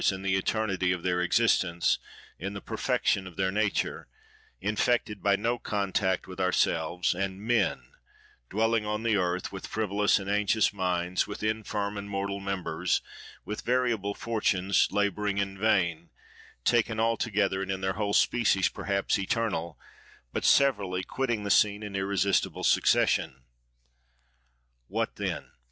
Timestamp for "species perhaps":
18.15-19.19